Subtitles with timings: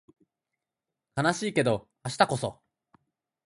[1.15, 2.59] 悲しいけど明日こそ